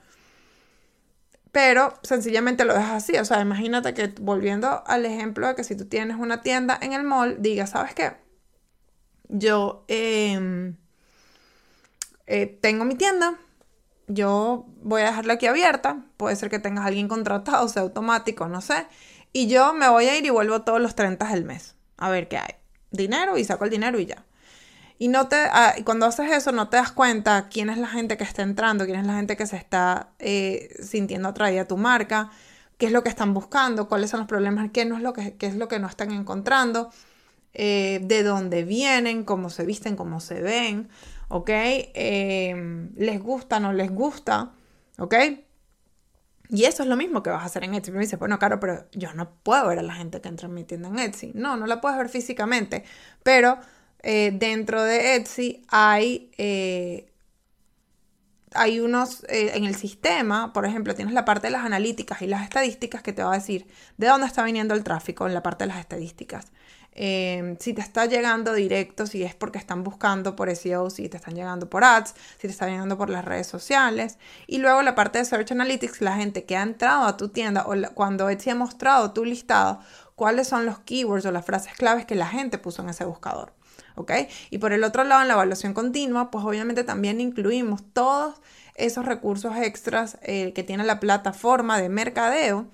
pero 1.54 1.94
sencillamente 2.02 2.64
lo 2.64 2.75
dejas 2.75 3.04
así. 3.04 3.16
O 3.16 3.25
sea, 3.25 3.40
imagínate 3.40 3.94
que 3.94 4.12
volviendo 4.20 4.82
al 4.88 5.06
ejemplo 5.06 5.46
de 5.46 5.54
que 5.54 5.62
si 5.62 5.76
tú 5.76 5.84
tienes 5.84 6.16
una 6.16 6.42
tienda 6.42 6.76
en 6.82 6.92
el 6.92 7.04
mall, 7.04 7.37
digas, 7.40 7.70
¿sabes 7.70 7.94
qué? 7.94 8.14
Yo 9.28 9.84
em, 9.87 10.76
eh, 12.26 12.58
tengo 12.61 12.84
mi 12.84 12.96
tienda, 12.96 13.38
yo 14.08 14.66
voy 14.82 15.02
a 15.02 15.06
dejarla 15.06 15.34
aquí 15.34 15.46
abierta, 15.46 16.04
puede 16.16 16.34
ser 16.34 16.50
que 16.50 16.58
tengas 16.58 16.84
a 16.84 16.88
alguien 16.88 17.06
contratado, 17.06 17.68
sea 17.68 17.82
automático, 17.82 18.49
no 18.49 18.61
sé, 18.61 18.88
y 19.32 19.46
yo 19.46 19.75
me 19.75 19.88
voy 19.88 20.06
a 20.06 20.18
ir 20.18 20.26
y 20.26 20.30
vuelvo 20.30 20.62
todos 20.62 20.80
los 20.80 20.96
30 20.96 21.25
del 21.28 21.44
mes, 21.44 21.76
a 21.99 22.11
ver 22.11 22.26
qué 22.26 22.38
hay. 22.38 22.54
Dinero 22.90 23.38
y 23.38 23.44
saco 23.44 23.64
el 23.64 23.70
dinero 23.70 24.00
y 24.00 24.06
ya. 24.06 24.25
Y 24.98 25.08
no 25.08 25.28
te, 25.28 25.36
ah, 25.36 25.74
cuando 25.84 26.06
haces 26.06 26.30
eso 26.30 26.52
no 26.52 26.68
te 26.68 26.76
das 26.76 26.92
cuenta 26.92 27.48
quién 27.50 27.68
es 27.68 27.78
la 27.78 27.88
gente 27.88 28.16
que 28.16 28.24
está 28.24 28.42
entrando, 28.42 28.84
quién 28.84 29.00
es 29.00 29.06
la 29.06 29.16
gente 29.16 29.36
que 29.36 29.46
se 29.46 29.56
está 29.56 30.10
eh, 30.18 30.74
sintiendo 30.82 31.28
atraída 31.28 31.62
a 31.62 31.64
tu 31.66 31.76
marca, 31.76 32.30
qué 32.78 32.86
es 32.86 32.92
lo 32.92 33.02
que 33.02 33.08
están 33.08 33.34
buscando, 33.34 33.88
cuáles 33.88 34.10
son 34.10 34.20
los 34.20 34.28
problemas, 34.28 34.70
qué, 34.72 34.84
no 34.84 34.96
es, 34.96 35.02
lo 35.02 35.12
que, 35.12 35.36
qué 35.36 35.46
es 35.46 35.56
lo 35.56 35.68
que 35.68 35.78
no 35.80 35.88
están 35.88 36.12
encontrando, 36.12 36.90
eh, 37.54 38.00
de 38.02 38.22
dónde 38.22 38.64
vienen, 38.64 39.24
cómo 39.24 39.50
se 39.50 39.64
visten, 39.64 39.96
cómo 39.96 40.20
se 40.20 40.40
ven, 40.40 40.88
¿ok? 41.28 41.50
Em, 41.50 42.94
les 42.96 43.20
gusta, 43.20 43.60
no 43.60 43.72
les 43.72 43.90
gusta, 43.90 44.52
¿ok? 44.98 45.14
Y 46.50 46.64
eso 46.64 46.82
es 46.82 46.88
lo 46.88 46.96
mismo 46.96 47.22
que 47.22 47.30
vas 47.30 47.42
a 47.42 47.46
hacer 47.46 47.64
en 47.64 47.74
Etsy. 47.74 47.90
Me 47.90 48.00
dice, 48.00 48.16
bueno, 48.16 48.38
claro, 48.38 48.60
pero 48.60 48.86
yo 48.92 49.12
no 49.14 49.30
puedo 49.42 49.66
ver 49.68 49.78
a 49.78 49.82
la 49.82 49.94
gente 49.94 50.20
que 50.20 50.28
entra 50.28 50.46
en 50.46 50.54
mi 50.54 50.64
tienda 50.64 50.88
en 50.88 50.98
Etsy. 50.98 51.32
No, 51.34 51.56
no 51.56 51.66
la 51.66 51.80
puedes 51.80 51.98
ver 51.98 52.08
físicamente, 52.08 52.84
pero 53.22 53.58
eh, 54.06 54.32
dentro 54.34 54.82
de 54.82 55.16
Etsy 55.16 55.64
hay, 55.68 56.30
eh, 56.37 57.11
hay 58.52 58.78
unos, 58.78 59.25
eh, 59.30 59.52
en 59.54 59.64
el 59.64 59.75
sistema, 59.76 60.52
por 60.52 60.66
ejemplo, 60.66 60.94
tienes 60.94 61.14
la 61.14 61.25
parte 61.25 61.46
de 61.46 61.52
las 61.52 61.64
analíticas 61.64 62.20
y 62.20 62.26
las 62.26 62.42
estadísticas 62.42 63.02
que 63.02 63.14
te 63.14 63.23
va 63.23 63.32
a 63.32 63.38
decir 63.38 63.66
de 63.96 64.06
dónde 64.08 64.26
está 64.26 64.44
viniendo 64.44 64.75
el 64.75 64.84
tráfico 64.84 65.26
en 65.26 65.32
la 65.32 65.42
parte 65.42 65.64
de 65.64 65.68
las 65.68 65.78
estadísticas. 65.78 66.52
si 66.94 67.73
te 67.75 67.80
está 67.80 68.06
llegando 68.06 68.52
directo, 68.52 69.06
si 69.06 69.23
es 69.25 69.34
porque 69.34 69.58
están 69.58 69.82
buscando 69.82 70.37
por 70.37 70.54
SEO, 70.54 70.90
si 70.90 71.08
te 71.08 71.16
están 71.16 71.34
llegando 71.34 71.68
por 71.70 71.82
ads, 71.82 72.14
si 72.38 72.46
te 72.46 72.52
está 72.52 72.66
llegando 72.68 72.99
por 72.99 73.08
las 73.11 73.25
redes 73.25 73.46
sociales. 73.46 74.18
Y 74.46 74.58
luego 74.58 74.82
la 74.82 74.94
parte 74.94 75.18
de 75.18 75.25
Search 75.25 75.50
Analytics, 75.52 76.02
la 76.02 76.16
gente 76.16 76.44
que 76.44 76.56
ha 76.56 76.62
entrado 76.62 77.06
a 77.06 77.16
tu 77.16 77.30
tienda 77.30 77.64
o 77.66 77.75
cuando 77.94 78.28
Etsy 78.28 78.50
ha 78.50 78.54
mostrado 78.54 79.12
tu 79.12 79.25
listado, 79.25 79.80
cuáles 80.14 80.46
son 80.49 80.66
los 80.66 80.78
keywords 80.80 81.26
o 81.26 81.32
las 81.32 81.44
frases 81.46 81.75
claves 81.75 82.04
que 82.06 82.14
la 82.14 82.28
gente 82.28 82.58
puso 82.58 82.82
en 82.82 82.90
ese 82.90 83.04
buscador. 83.04 83.52
Y 84.50 84.58
por 84.58 84.72
el 84.72 84.84
otro 84.84 85.04
lado, 85.04 85.22
en 85.22 85.28
la 85.28 85.34
evaluación 85.34 85.74
continua, 85.74 86.30
pues 86.30 86.44
obviamente 86.44 86.84
también 86.84 87.20
incluimos 87.20 87.82
todos 87.92 88.34
esos 88.74 89.04
recursos 89.06 89.56
extras 89.56 90.18
eh, 90.22 90.52
que 90.52 90.64
tiene 90.64 90.84
la 90.84 91.00
plataforma 91.00 91.80
de 91.80 91.88
mercadeo 91.88 92.66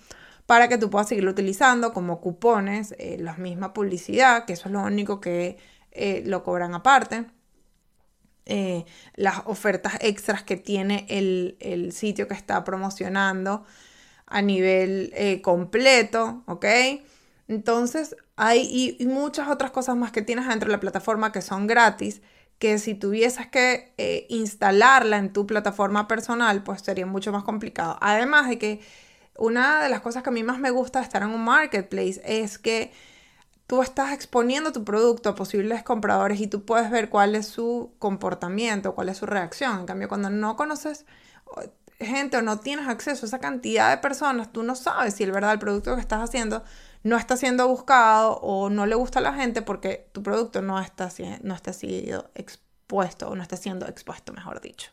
para 0.46 0.68
que 0.68 0.78
tú 0.78 0.90
puedas 0.90 1.08
seguirlo 1.08 1.30
utilizando 1.30 1.92
como 1.92 2.20
cupones, 2.20 2.94
eh, 2.98 3.18
la 3.20 3.34
misma 3.34 3.72
publicidad, 3.72 4.46
que 4.46 4.54
eso 4.54 4.68
es 4.68 4.72
lo 4.72 4.82
único 4.82 5.20
que 5.20 5.58
eh, 5.92 6.22
lo 6.26 6.42
cobran 6.42 6.74
aparte. 6.74 7.26
las 9.16 9.42
ofertas 9.44 9.94
extras 10.00 10.42
que 10.42 10.56
tiene 10.56 11.06
el, 11.08 11.56
el, 11.60 11.92
sitio 11.92 12.26
que 12.26 12.34
está 12.34 12.64
promocionando 12.64 13.64
a 14.26 14.42
nivel 14.42 15.12
completo, 15.42 16.42
¿ok? 16.46 16.64
Entonces, 17.50 18.14
hay 18.36 18.96
y, 19.00 19.06
muchas 19.06 19.48
otras 19.48 19.72
cosas 19.72 19.96
más 19.96 20.12
que 20.12 20.22
tienes 20.22 20.46
dentro 20.46 20.68
de 20.68 20.72
la 20.72 20.78
plataforma 20.78 21.32
que 21.32 21.42
son 21.42 21.66
gratis, 21.66 22.22
que 22.60 22.78
si 22.78 22.94
tuvieses 22.94 23.48
que 23.48 23.92
eh, 23.98 24.26
instalarla 24.28 25.16
en 25.16 25.32
tu 25.32 25.48
plataforma 25.48 26.06
personal, 26.06 26.62
pues 26.62 26.82
sería 26.82 27.06
mucho 27.06 27.32
más 27.32 27.42
complicado. 27.42 27.98
Además 28.00 28.48
de 28.48 28.58
que 28.58 28.80
una 29.36 29.82
de 29.82 29.88
las 29.88 30.00
cosas 30.00 30.22
que 30.22 30.28
a 30.30 30.32
mí 30.32 30.44
más 30.44 30.60
me 30.60 30.70
gusta 30.70 31.00
de 31.00 31.06
estar 31.06 31.22
en 31.24 31.30
un 31.30 31.42
marketplace 31.42 32.22
es 32.24 32.56
que 32.56 32.92
tú 33.66 33.82
estás 33.82 34.12
exponiendo 34.12 34.70
tu 34.70 34.84
producto 34.84 35.30
a 35.30 35.34
posibles 35.34 35.82
compradores 35.82 36.40
y 36.40 36.46
tú 36.46 36.64
puedes 36.64 36.88
ver 36.88 37.08
cuál 37.08 37.34
es 37.34 37.48
su 37.48 37.92
comportamiento, 37.98 38.94
cuál 38.94 39.08
es 39.08 39.18
su 39.18 39.26
reacción. 39.26 39.80
En 39.80 39.86
cambio, 39.86 40.08
cuando 40.08 40.30
no 40.30 40.54
conoces 40.54 41.04
gente 41.98 42.36
o 42.36 42.42
no 42.42 42.60
tienes 42.60 42.86
acceso 42.86 43.26
a 43.26 43.28
esa 43.28 43.40
cantidad 43.40 43.90
de 43.90 43.98
personas, 43.98 44.52
tú 44.52 44.62
no 44.62 44.76
sabes 44.76 45.14
si 45.14 45.24
el 45.24 45.32
verdad 45.32 45.52
el 45.52 45.58
producto 45.58 45.96
que 45.96 46.00
estás 46.00 46.22
haciendo 46.22 46.62
no 47.02 47.16
está 47.16 47.36
siendo 47.36 47.66
buscado 47.68 48.38
o 48.40 48.70
no 48.70 48.86
le 48.86 48.94
gusta 48.94 49.20
a 49.20 49.22
la 49.22 49.34
gente 49.34 49.62
porque 49.62 50.08
tu 50.12 50.22
producto 50.22 50.62
no 50.62 50.80
está, 50.80 51.10
no 51.42 51.54
está 51.54 51.72
siendo 51.72 52.30
expuesto 52.34 53.28
o 53.28 53.36
no 53.36 53.42
está 53.42 53.56
siendo 53.56 53.86
expuesto, 53.86 54.32
mejor 54.32 54.60
dicho. 54.60 54.90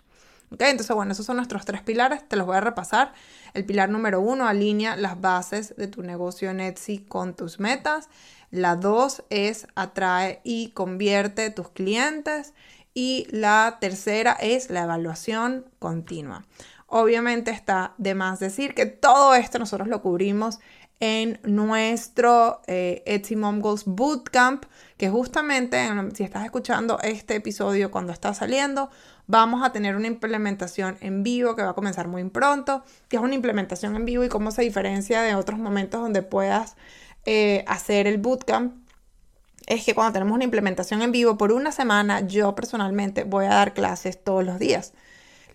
Entonces, 0.49 0.95
bueno, 0.95 1.11
esos 1.11 1.25
son 1.25 1.35
nuestros 1.37 1.65
tres 1.65 1.81
pilares, 1.81 2.27
te 2.27 2.37
los 2.37 2.45
voy 2.45 2.55
a 2.55 2.61
repasar. 2.61 3.13
El 3.53 3.65
pilar 3.65 3.89
número 3.89 4.21
uno, 4.21 4.47
alinea 4.47 4.95
las 4.95 5.19
bases 5.19 5.75
de 5.75 5.87
tu 5.87 6.03
negocio 6.03 6.49
en 6.49 6.61
Etsy 6.61 6.99
con 6.99 7.35
tus 7.35 7.59
metas. 7.59 8.07
La 8.49 8.77
dos 8.77 9.23
es 9.29 9.67
atrae 9.75 10.39
y 10.45 10.69
convierte 10.69 11.49
tus 11.49 11.69
clientes. 11.69 12.53
Y 12.93 13.27
la 13.29 13.77
tercera 13.81 14.31
es 14.39 14.69
la 14.69 14.83
evaluación 14.83 15.65
continua. 15.79 16.45
Obviamente 16.87 17.51
está 17.51 17.93
de 17.97 18.15
más 18.15 18.39
decir 18.39 18.73
que 18.73 18.85
todo 18.85 19.35
esto 19.35 19.59
nosotros 19.59 19.89
lo 19.89 20.01
cubrimos 20.01 20.59
en 20.99 21.39
nuestro 21.43 22.61
eh, 22.65 23.03
Etsy 23.05 23.35
Mom 23.35 23.59
Goals 23.59 23.83
Bootcamp, 23.85 24.65
que 24.97 25.09
justamente, 25.09 25.87
si 26.15 26.23
estás 26.23 26.45
escuchando 26.45 26.97
este 27.03 27.35
episodio 27.35 27.91
cuando 27.91 28.13
está 28.13 28.33
saliendo, 28.33 28.89
vamos 29.27 29.63
a 29.63 29.71
tener 29.71 29.95
una 29.95 30.07
implementación 30.07 30.97
en 31.01 31.23
vivo 31.23 31.55
que 31.55 31.61
va 31.61 31.71
a 31.71 31.73
comenzar 31.73 32.07
muy 32.07 32.23
pronto, 32.29 32.83
que 33.09 33.17
es 33.17 33.21
una 33.21 33.35
implementación 33.35 33.95
en 33.95 34.05
vivo 34.05 34.23
y 34.23 34.29
cómo 34.29 34.51
se 34.51 34.63
diferencia 34.63 35.21
de 35.21 35.35
otros 35.35 35.59
momentos 35.59 36.01
donde 36.01 36.23
puedas 36.23 36.77
eh, 37.25 37.63
hacer 37.67 38.07
el 38.07 38.17
bootcamp. 38.17 38.73
Es 39.67 39.83
que 39.83 39.93
cuando 39.93 40.13
tenemos 40.13 40.33
una 40.33 40.45
implementación 40.45 41.01
en 41.01 41.11
vivo 41.11 41.37
por 41.37 41.51
una 41.51 41.73
semana, 41.73 42.21
yo 42.21 42.55
personalmente 42.55 43.25
voy 43.25 43.45
a 43.45 43.49
dar 43.49 43.73
clases 43.73 44.23
todos 44.23 44.45
los 44.45 44.57
días 44.57 44.93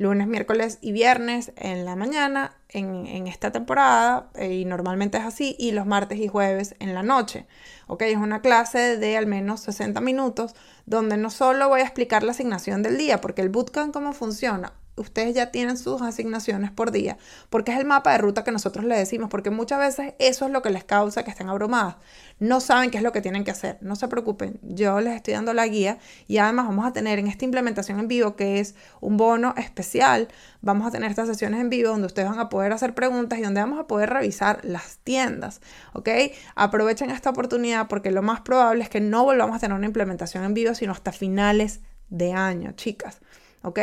lunes, 0.02 0.26
miércoles 0.26 0.78
y 0.80 0.92
viernes 0.92 1.52
en 1.56 1.84
la 1.84 1.96
mañana 1.96 2.56
en, 2.68 3.26
esta 3.26 3.52
temporada 3.52 4.30
eh, 4.34 4.54
y 4.54 4.64
normalmente 4.64 5.18
es 5.18 5.24
así 5.24 5.56
y 5.58 5.72
los 5.72 5.86
martes 5.86 6.18
y 6.18 6.28
jueves 6.28 6.74
en 6.80 6.94
la 6.94 7.02
noche. 7.02 7.46
Ok, 7.86 8.02
es 8.02 8.16
una 8.16 8.40
clase 8.40 8.96
de 8.96 9.16
al 9.16 9.26
menos 9.26 9.60
60 9.60 10.00
minutos 10.00 10.54
donde 10.86 11.16
no 11.16 11.30
solo 11.30 11.68
voy 11.68 11.80
a 11.80 11.84
explicar 11.84 12.22
la 12.22 12.32
asignación 12.32 12.82
del 12.82 12.98
día, 12.98 13.20
porque 13.20 13.42
el 13.42 13.48
bootcamp 13.48 13.92
cómo 13.92 14.12
funciona. 14.12 14.72
Ustedes 14.96 15.34
ya 15.34 15.50
tienen 15.50 15.76
sus 15.76 16.02
asignaciones 16.02 16.70
por 16.70 16.90
día, 16.90 17.16
porque 17.50 17.72
es 17.72 17.78
el 17.78 17.84
mapa 17.84 18.12
de 18.12 18.18
ruta 18.18 18.44
que 18.44 18.52
nosotros 18.52 18.84
le 18.84 18.96
decimos, 18.96 19.30
porque 19.30 19.50
muchas 19.50 19.78
veces 19.78 20.14
eso 20.18 20.46
es 20.46 20.52
lo 20.52 20.62
que 20.62 20.70
les 20.70 20.84
causa 20.84 21.24
que 21.24 21.30
estén 21.30 21.48
abrumadas. 21.48 21.96
No 22.38 22.60
saben 22.60 22.90
qué 22.90 22.98
es 22.98 23.02
lo 23.02 23.12
que 23.12 23.20
tienen 23.20 23.44
que 23.44 23.50
hacer. 23.50 23.78
No 23.80 23.96
se 23.96 24.08
preocupen, 24.08 24.58
yo 24.62 25.00
les 25.00 25.14
estoy 25.14 25.34
dando 25.34 25.54
la 25.54 25.66
guía 25.66 25.98
y 26.26 26.38
además 26.38 26.66
vamos 26.66 26.86
a 26.86 26.92
tener 26.92 27.18
en 27.18 27.26
esta 27.26 27.44
implementación 27.44 28.00
en 28.00 28.08
vivo, 28.08 28.36
que 28.36 28.60
es 28.60 28.74
un 29.00 29.16
bono 29.16 29.54
especial, 29.56 30.28
vamos 30.60 30.86
a 30.86 30.90
tener 30.90 31.10
estas 31.10 31.28
sesiones 31.28 31.60
en 31.60 31.70
vivo 31.70 31.90
donde 31.90 32.06
ustedes 32.06 32.28
van 32.28 32.38
a 32.38 32.48
poder 32.48 32.72
hacer 32.72 32.94
preguntas 32.94 33.38
y 33.38 33.42
donde 33.42 33.60
vamos 33.60 33.80
a 33.80 33.86
poder 33.86 34.10
revisar 34.10 34.64
las 34.64 34.98
tiendas, 34.98 35.60
¿ok? 35.94 36.08
Aprovechen 36.54 37.10
esta 37.10 37.30
oportunidad 37.30 37.88
porque 37.88 38.10
lo 38.10 38.22
más 38.22 38.40
probable 38.40 38.82
es 38.82 38.88
que 38.88 39.00
no 39.00 39.24
volvamos 39.24 39.56
a 39.56 39.58
tener 39.60 39.76
una 39.76 39.86
implementación 39.86 40.44
en 40.44 40.54
vivo, 40.54 40.74
sino 40.74 40.92
hasta 40.92 41.12
finales 41.12 41.80
de 42.08 42.32
año, 42.32 42.72
chicas. 42.72 43.20
¿Ok? 43.62 43.78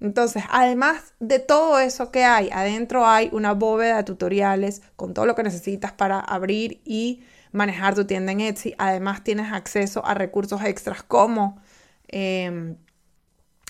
Entonces, 0.00 0.44
además 0.50 1.14
de 1.20 1.38
todo 1.38 1.78
eso 1.78 2.10
que 2.10 2.24
hay, 2.24 2.50
adentro 2.52 3.06
hay 3.06 3.28
una 3.32 3.52
bóveda 3.52 3.98
de 3.98 4.04
tutoriales 4.04 4.82
con 4.96 5.14
todo 5.14 5.26
lo 5.26 5.34
que 5.34 5.42
necesitas 5.42 5.92
para 5.92 6.20
abrir 6.20 6.80
y 6.84 7.22
manejar 7.52 7.94
tu 7.94 8.04
tienda 8.04 8.32
en 8.32 8.40
Etsy. 8.40 8.74
Además, 8.78 9.24
tienes 9.24 9.52
acceso 9.52 10.04
a 10.04 10.14
recursos 10.14 10.62
extras 10.64 11.02
como 11.02 11.60
em, 12.08 12.76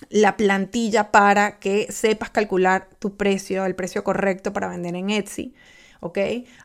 la 0.08 0.36
plantilla 0.36 1.10
para 1.12 1.58
que 1.58 1.92
sepas 1.92 2.30
calcular 2.30 2.88
tu 2.98 3.16
precio, 3.16 3.64
el 3.66 3.74
precio 3.74 4.02
correcto 4.04 4.52
para 4.52 4.68
vender 4.68 4.96
en 4.96 5.10
Etsy, 5.10 5.54
¿ok? 6.00 6.18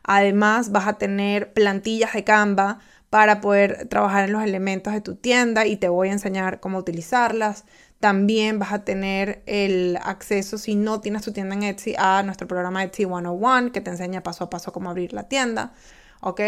Además, 0.04 0.72
vas 0.72 0.86
a 0.86 0.94
tener 0.94 1.52
plantillas 1.52 2.14
de 2.14 2.24
Canva 2.24 2.80
para 3.10 3.40
poder 3.40 3.88
trabajar 3.88 4.24
en 4.24 4.32
los 4.32 4.42
elementos 4.42 4.92
de 4.92 5.00
tu 5.00 5.14
tienda 5.14 5.66
y 5.66 5.76
te 5.76 5.88
voy 5.88 6.08
a 6.08 6.12
enseñar 6.12 6.60
cómo 6.60 6.78
utilizarlas. 6.78 7.64
También 8.00 8.58
vas 8.58 8.72
a 8.72 8.84
tener 8.84 9.42
el 9.46 9.98
acceso, 10.02 10.58
si 10.58 10.74
no 10.74 11.00
tienes 11.00 11.22
tu 11.22 11.32
tienda 11.32 11.54
en 11.54 11.62
Etsy, 11.62 11.94
a 11.98 12.22
nuestro 12.22 12.46
programa 12.46 12.84
Etsy 12.84 13.04
101, 13.04 13.72
que 13.72 13.80
te 13.80 13.90
enseña 13.90 14.22
paso 14.22 14.44
a 14.44 14.50
paso 14.50 14.72
cómo 14.72 14.90
abrir 14.90 15.12
la 15.12 15.28
tienda. 15.28 15.72
¿ok? 16.20 16.40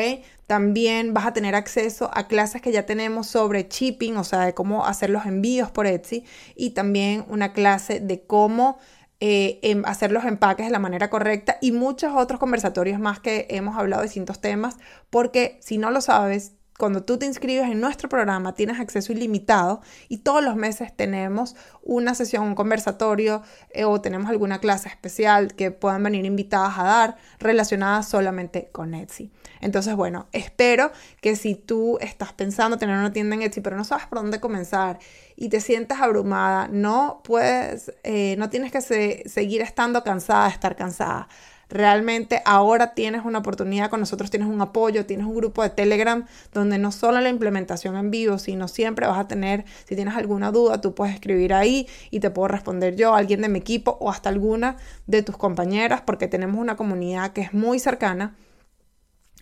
También 0.46 1.14
vas 1.14 1.26
a 1.26 1.32
tener 1.32 1.54
acceso 1.54 2.10
a 2.12 2.26
clases 2.26 2.62
que 2.62 2.72
ya 2.72 2.86
tenemos 2.86 3.26
sobre 3.26 3.68
shipping, 3.68 4.16
o 4.16 4.24
sea, 4.24 4.40
de 4.40 4.54
cómo 4.54 4.86
hacer 4.86 5.10
los 5.10 5.26
envíos 5.26 5.70
por 5.70 5.86
Etsy, 5.86 6.24
y 6.54 6.70
también 6.70 7.24
una 7.28 7.52
clase 7.52 8.00
de 8.00 8.22
cómo 8.22 8.78
eh, 9.20 9.58
em, 9.62 9.84
hacer 9.84 10.12
los 10.12 10.24
empaques 10.24 10.66
de 10.66 10.72
la 10.72 10.78
manera 10.78 11.10
correcta 11.10 11.58
y 11.60 11.72
muchos 11.72 12.12
otros 12.14 12.38
conversatorios 12.38 13.00
más 13.00 13.18
que 13.18 13.46
hemos 13.50 13.76
hablado 13.76 14.02
de 14.02 14.08
distintos 14.08 14.40
temas, 14.40 14.76
porque 15.10 15.58
si 15.60 15.78
no 15.78 15.90
lo 15.90 16.00
sabes, 16.00 16.52
cuando 16.78 17.02
tú 17.02 17.18
te 17.18 17.26
inscribes 17.26 17.68
en 17.68 17.80
nuestro 17.80 18.08
programa 18.08 18.54
tienes 18.54 18.78
acceso 18.78 19.12
ilimitado 19.12 19.82
y 20.08 20.18
todos 20.18 20.42
los 20.42 20.54
meses 20.54 20.96
tenemos 20.96 21.56
una 21.82 22.14
sesión, 22.14 22.44
un 22.44 22.54
conversatorio 22.54 23.42
eh, 23.70 23.84
o 23.84 24.00
tenemos 24.00 24.30
alguna 24.30 24.60
clase 24.60 24.88
especial 24.88 25.54
que 25.54 25.72
puedan 25.72 26.04
venir 26.04 26.24
invitadas 26.24 26.78
a 26.78 26.84
dar 26.84 27.16
relacionadas 27.40 28.08
solamente 28.08 28.70
con 28.70 28.94
Etsy. 28.94 29.32
Entonces, 29.60 29.96
bueno, 29.96 30.28
espero 30.30 30.92
que 31.20 31.34
si 31.34 31.56
tú 31.56 31.98
estás 32.00 32.32
pensando 32.32 32.78
tener 32.78 32.96
una 32.96 33.12
tienda 33.12 33.34
en 33.34 33.42
Etsy 33.42 33.60
pero 33.60 33.76
no 33.76 33.82
sabes 33.82 34.06
por 34.06 34.18
dónde 34.18 34.38
comenzar 34.38 35.00
y 35.34 35.48
te 35.48 35.60
sientes 35.60 35.98
abrumada, 35.98 36.68
no 36.68 37.22
puedes, 37.24 37.92
eh, 38.04 38.36
no 38.38 38.50
tienes 38.50 38.70
que 38.70 39.24
seguir 39.26 39.62
estando 39.62 40.04
cansada 40.04 40.44
de 40.44 40.52
estar 40.52 40.76
cansada 40.76 41.28
realmente 41.68 42.42
ahora 42.44 42.94
tienes 42.94 43.24
una 43.24 43.38
oportunidad 43.38 43.90
con 43.90 44.00
nosotros, 44.00 44.30
tienes 44.30 44.48
un 44.48 44.60
apoyo, 44.60 45.06
tienes 45.06 45.26
un 45.26 45.34
grupo 45.34 45.62
de 45.62 45.70
Telegram 45.70 46.26
donde 46.52 46.78
no 46.78 46.92
solo 46.92 47.20
la 47.20 47.28
implementación 47.28 47.96
en 47.96 48.10
vivo, 48.10 48.38
sino 48.38 48.68
siempre 48.68 49.06
vas 49.06 49.18
a 49.18 49.28
tener, 49.28 49.64
si 49.86 49.94
tienes 49.94 50.16
alguna 50.16 50.50
duda, 50.50 50.80
tú 50.80 50.94
puedes 50.94 51.14
escribir 51.14 51.52
ahí 51.52 51.86
y 52.10 52.20
te 52.20 52.30
puedo 52.30 52.48
responder 52.48 52.96
yo, 52.96 53.14
alguien 53.14 53.42
de 53.42 53.48
mi 53.48 53.58
equipo 53.58 53.96
o 54.00 54.10
hasta 54.10 54.28
alguna 54.28 54.76
de 55.06 55.22
tus 55.22 55.36
compañeras, 55.36 56.00
porque 56.02 56.28
tenemos 56.28 56.60
una 56.60 56.76
comunidad 56.76 57.32
que 57.32 57.42
es 57.42 57.52
muy 57.52 57.78
cercana 57.78 58.34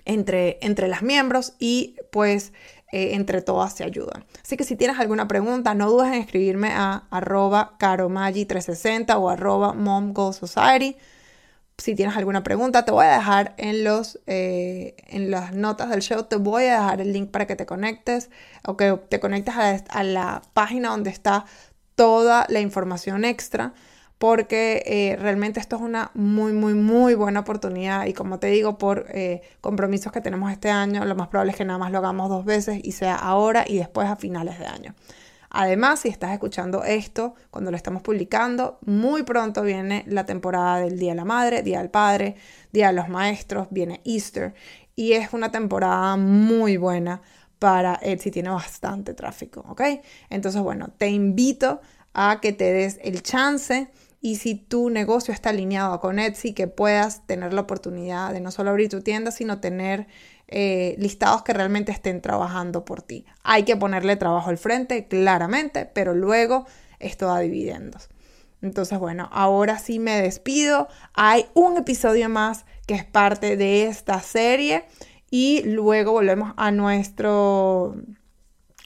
entre, 0.05 0.59
entre 0.63 0.89
las 0.89 1.03
miembros 1.03 1.55
y 1.59 1.97
pues 2.11 2.53
eh, 2.93 3.15
entre 3.15 3.43
todas 3.43 3.73
se 3.75 3.85
ayudan. 3.85 4.25
Así 4.43 4.57
que 4.57 4.65
si 4.65 4.77
tienes 4.77 4.99
alguna 4.99 5.29
pregunta, 5.29 5.75
no 5.75 5.91
dudes 5.91 6.09
en 6.09 6.21
escribirme 6.21 6.71
a 6.73 7.05
arroba 7.11 7.77
caromagi360 7.79 9.17
o 9.17 9.29
arroba 9.29 9.73
momgoalsociety 9.73 10.97
si 11.79 11.95
tienes 11.95 12.17
alguna 12.17 12.43
pregunta, 12.43 12.85
te 12.85 12.93
voy 12.93 13.05
a 13.05 13.13
dejar 13.13 13.55
en, 13.59 13.85
los, 13.85 14.19
eh, 14.27 14.97
en 15.09 15.31
las 15.31 15.55
notas 15.55 15.91
del 15.91 16.01
show, 16.01 16.25
te 16.25 16.37
voy 16.37 16.65
a 16.65 16.81
dejar 16.81 17.01
el 17.01 17.13
link 17.13 17.31
para 17.31 17.47
que 17.47 17.55
te 17.55 17.67
conectes 17.67 18.31
o 18.65 18.77
que 18.77 18.99
te 19.09 19.21
conectes 19.21 19.55
a, 19.57 20.03
la 20.03 20.43
página 20.55 20.91
donde 20.91 21.11
está 21.11 21.45
toda 21.95 22.47
la 22.49 22.61
información 22.61 23.25
extra 23.25 23.75
porque 24.19 24.83
eh, 24.87 25.17
realmente 25.21 25.61
esto 25.61 25.77
es 25.77 25.83
una 25.83 26.11
muy, 26.15 26.55
muy, 26.55 26.73
muy 26.73 27.15
buena 27.15 27.41
oportunidad 27.41 28.07
y 28.07 28.15
como 28.15 28.39
te 28.39 28.47
digo, 28.47 28.79
por 28.79 29.05
eh, 29.11 29.43
compromisos 29.61 30.11
que 30.11 30.23
tenemos 30.23 30.51
este 30.51 30.71
año, 30.71 31.05
lo 31.05 31.15
más 31.15 31.29
probable 31.29 31.53
es 31.53 31.59
que 31.59 31.67
nada 31.67 31.79
más 31.79 31.93
lo 31.93 31.99
hagamos 31.99 32.31
dos 32.31 32.47
veces 32.47 32.81
y 32.83 32.93
sea 32.93 33.17
ahora 33.17 33.67
y 33.67 33.77
después 33.77 34.09
a 34.09 34.17
finales 34.17 34.59
de 34.59 34.67
año. 34.67 34.95
Además, 35.59 36.01
si 36.01 36.11
estás 36.11 36.33
escuchando 36.33 36.85
esto 36.85 37.35
cuando 37.51 37.71
lo 37.71 37.79
estamos 37.79 38.03
publicando, 38.03 38.79
muy 38.85 39.23
pronto 39.23 39.63
viene 39.63 40.05
la 40.07 40.27
temporada 40.27 40.81
del 40.81 40.99
Día 40.99 41.13
de 41.13 41.17
la 41.17 41.25
Madre, 41.25 41.63
Día 41.63 41.79
del 41.79 41.89
Padre, 41.89 42.37
Día 42.75 42.89
de 42.89 42.93
los 42.93 43.09
Maestros, 43.09 43.67
viene 43.71 44.03
Easter 44.05 44.53
y 44.95 45.13
es 45.13 45.33
una 45.33 45.51
temporada 45.51 46.19
muy 46.19 46.77
buena 46.77 47.23
para 47.59 47.95
Etsy, 48.03 48.31
tiene 48.31 48.51
bastante 48.51 49.15
tráfico, 49.15 49.65
¿ok? 49.67 49.81
Entonces, 50.29 50.61
bueno, 50.61 50.91
te 50.99 51.09
invito 51.09 51.81
a 52.13 52.39
que 52.43 52.53
te 52.53 52.75
des 52.75 52.99
el 53.03 53.23
chance 53.23 53.91
y 54.21 54.37
si 54.37 54.57
tu 54.57 54.91
negocio 54.91 55.33
está 55.33 55.49
alineado 55.49 56.01
con 56.01 56.19
Etsy, 56.19 56.53
que 56.53 56.67
puedas 56.67 57.27
tener 57.27 57.55
la 57.55 57.63
oportunidad 57.63 58.35
de 58.35 58.41
no 58.41 58.51
solo 58.51 58.69
abrir 58.69 58.91
tu 58.91 59.01
tienda, 59.01 59.31
sino 59.31 59.59
tener 59.59 60.07
eh, 60.49 60.95
listados 60.99 61.43
que 61.43 61.53
realmente 61.53 61.93
estén 61.93 62.21
trabajando 62.21 62.85
por 62.85 63.03
ti. 63.03 63.25
Hay 63.43 63.65
que 63.65 63.77
ponerle 63.77 64.17
trabajo 64.17 64.51
al 64.51 64.59
frente, 64.59 65.07
claramente, 65.07 65.87
pero 65.87 66.15
luego 66.15 66.67
esto 66.99 67.27
da 67.27 67.41
dividendos. 67.41 68.09
Entonces, 68.63 68.99
bueno, 68.99 69.29
ahora 69.33 69.79
sí 69.79 69.99
me 69.99 70.21
despido. 70.23 70.89
Hay 71.15 71.47
un 71.55 71.77
episodio 71.77 72.29
más 72.29 72.65
que 72.87 72.95
es 72.95 73.05
parte 73.05 73.57
de 73.57 73.87
esta 73.87 74.21
serie 74.21 74.85
y 75.31 75.63
luego 75.65 76.13
volvemos 76.13 76.53
a 76.57 76.71
nuestro 76.71 77.97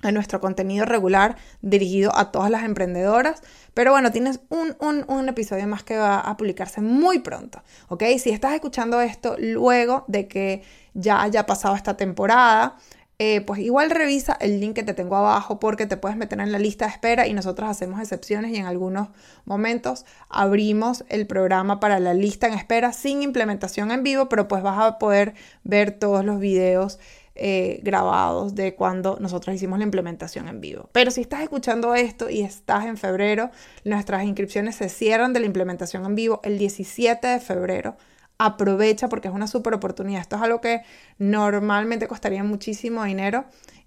a 0.03 0.13
nuestro 0.13 0.41
contenido 0.41 0.85
regular 0.85 1.37
dirigido 1.63 2.17
a 2.17 2.33
todas 2.33 2.51
las 2.51 2.65
emprendedoras. 2.65 3.43
Pero 3.75 3.93
bueno, 3.93 4.11
tienes 4.11 4.41
un, 4.49 4.75
un, 4.81 5.29
episodio 5.29 5.67
más 5.67 5.83
que 5.83 5.97
va 5.97 6.21
a 6.21 6.37
publicarse 6.37 6.81
muy 6.81 7.21
pronto, 7.21 7.63
¿ok? 7.89 8.03
Si 8.19 8.31
estás 8.31 8.55
escuchando 8.55 9.01
esto 9.01 9.37
luego 9.39 10.05
de 10.09 10.27
que 10.27 10.63
ya 10.95 11.23
haya 11.23 11.47
pasado 11.47 11.77
esta 11.77 11.97
temporada, 11.97 12.77
eh, 13.23 13.43
pues 13.43 13.61
igual 13.61 13.91
revisa 13.91 14.35
el 14.41 14.61
link 14.61 14.75
que 14.77 14.83
te 14.83 14.95
tengo 14.95 15.15
abajo 15.15 15.61
porque 15.61 15.85
te 15.85 15.99
puedes 15.99 16.17
meter 16.17 16.41
en 16.41 16.53
la 16.53 16.59
lista 16.59 16.87
de 16.87 16.93
espera 16.93 17.27
y 17.27 17.35
nosotros 17.35 17.69
hacemos 17.69 18.01
excepciones 18.01 18.51
y 18.53 18.57
en 18.57 18.65
algunos 18.65 19.09
momentos 19.45 20.07
abrimos 20.31 21.05
el 21.11 21.27
programa 21.27 21.81
para 21.81 22.01
la 22.01 22.15
lista 22.15 22.47
en 22.47 22.55
espera 22.55 22.95
sin 22.95 23.23
implementación 23.23 23.91
en 23.91 24.03
vivo, 24.03 24.31
pero 24.31 24.49
pues 24.49 24.63
vas 24.63 24.79
a 24.79 24.99
poder 24.99 25.35
ver 25.65 25.91
todos 25.91 26.25
los 26.25 26.41
videos 26.41 26.99
eh, 27.43 27.81
grabados 27.83 28.55
de 28.55 28.75
cuando 28.75 29.17
nosotros 29.19 29.57
hicimos 29.57 29.79
la 29.79 29.85
implementación 29.85 30.47
en 30.47 30.61
vivo. 30.61 30.91
Pero 30.93 31.11
si 31.11 31.23
estás 31.23 31.43
escuchando 31.43 31.95
esto 31.95 32.29
y 32.29 32.43
estás 32.43 32.85
en 32.85 32.99
febrero, 32.99 33.51
nuestras 33.85 34.25
inscripciones 34.25 34.77
se 34.77 34.91
cierran 34.91 35.33
de 35.33 35.41
la 35.41 35.47
implementación 35.47 36.05
en 36.05 36.15
vivo 36.15 36.41
el 36.45 36.59
17 36.59 37.27
de 37.27 37.41
febrero 37.41 37.97
aprovecha 38.41 39.09
porque 39.09 39.29
es 39.29 39.35
una 39.35 39.47
súper 39.47 39.75
oportunidad. 39.75 40.23
Esto 40.23 40.37
es 40.37 40.43
algo 40.43 40.61
que 40.63 40.83
normalmente 41.19 42.09
costaría 42.09 42.43
muchísimo 42.43 43.05
dinero 43.05 43.45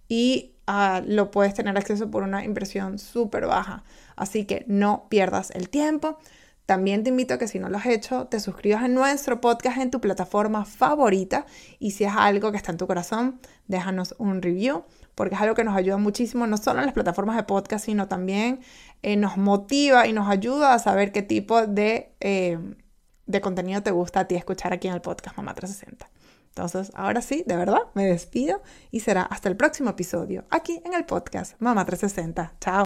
y 0.08 0.54
ah, 0.68 1.02
lo 1.06 1.32
puedes 1.32 1.56
tener 1.56 1.76
acceso 1.76 2.12
por 2.12 2.22
una 2.22 2.46
impresión 2.46 3.00
súper 3.00 3.48
baja. 3.48 3.84
Así 4.16 4.46
que 4.46 4.64
no 4.68 5.08
pierdas 5.10 5.50
el 5.52 5.70
tiempo. 5.70 6.20
También 6.74 7.04
te 7.04 7.12
invito 7.12 7.36
a 7.36 7.38
que 7.38 7.48
si 7.48 7.60
no 7.60 7.70
lo 7.70 7.78
has 7.78 7.86
hecho, 7.86 8.26
te 8.26 8.40
suscribas 8.40 8.82
a 8.82 8.88
nuestro 8.88 9.40
podcast 9.40 9.78
en 9.78 9.92
tu 9.92 10.02
plataforma 10.02 10.66
favorita 10.66 11.46
y 11.78 11.92
si 11.92 12.04
es 12.04 12.12
algo 12.16 12.50
que 12.50 12.58
está 12.58 12.72
en 12.72 12.80
tu 12.80 12.88
corazón, 12.88 13.40
déjanos 13.68 14.16
un 14.18 14.42
review 14.42 14.84
porque 15.14 15.36
es 15.36 15.42
algo 15.42 15.54
que 15.54 15.64
nos 15.64 15.76
ayuda 15.76 15.98
muchísimo, 15.98 16.48
no 16.48 16.58
solo 16.58 16.80
en 16.80 16.88
las 16.88 16.96
plataformas 16.96 17.36
de 17.36 17.44
podcast, 17.44 17.86
sino 17.86 18.08
también 18.08 18.62
eh, 19.04 19.18
nos 19.18 19.38
motiva 19.38 20.08
y 20.08 20.14
nos 20.14 20.28
ayuda 20.28 20.74
a 20.74 20.80
saber 20.80 21.12
qué 21.12 21.22
tipo 21.22 21.68
de 21.68 22.16
eh, 22.22 22.58
de 23.28 23.40
contenido 23.40 23.84
te 23.84 23.92
gusta 23.92 24.22
a 24.22 24.28
ti 24.28 24.34
escuchar 24.34 24.74
aquí 24.74 24.88
en 24.88 24.96
el 24.96 25.02
podcast 25.02 25.38
Mamá 25.38 25.54
360. 25.54 26.10
Entonces, 26.48 26.92
ahora 26.96 27.22
sí, 27.22 27.44
de 27.46 27.56
verdad, 27.56 27.82
me 27.94 28.06
despido 28.06 28.64
y 28.90 29.02
será 29.02 29.22
hasta 29.22 29.48
el 29.48 29.58
próximo 29.58 29.92
episodio 29.92 30.46
aquí 30.50 30.82
en 30.84 30.96
el 30.96 31.06
podcast 31.06 31.54
Mamá 31.60 31.86
360. 31.86 32.56
Chao. 32.60 32.82